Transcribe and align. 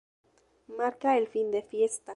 Marca 0.79 1.15
el 1.15 1.27
fin 1.27 1.51
de 1.51 1.61
fiesta. 1.61 2.09